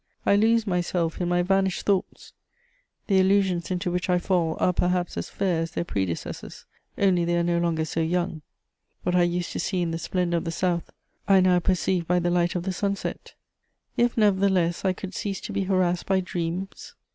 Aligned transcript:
I 0.25 0.35
lose 0.35 0.65
myself 0.65 1.21
in 1.21 1.29
my 1.29 1.43
vanished 1.43 1.85
thoughts; 1.85 2.33
the 3.05 3.19
illusions 3.19 3.69
into 3.69 3.91
which 3.91 4.09
I 4.09 4.17
fall 4.17 4.57
are 4.59 4.73
perhaps 4.73 5.15
as 5.15 5.29
fair 5.29 5.61
as 5.61 5.69
their 5.73 5.83
predecessors; 5.83 6.65
only 6.97 7.23
they 7.23 7.37
are 7.37 7.43
no 7.43 7.59
longer 7.59 7.85
so 7.85 7.99
young: 7.99 8.41
what 9.03 9.13
I 9.15 9.21
used 9.21 9.51
to 9.51 9.59
see 9.59 9.79
in 9.83 9.91
the 9.91 9.99
splendour 9.99 10.39
of 10.39 10.45
the 10.45 10.49
south, 10.51 10.89
I 11.27 11.39
now 11.39 11.59
perceive 11.59 12.07
by 12.07 12.17
the 12.17 12.31
light 12.31 12.55
of 12.55 12.63
the 12.63 12.73
sunset. 12.73 13.35
If, 13.95 14.17
nevertheless, 14.17 14.83
I 14.83 14.91
could 14.93 15.13
cease 15.13 15.39
to 15.41 15.53
be 15.53 15.65
harassed 15.65 16.07
by 16.07 16.19
dreams! 16.19 16.95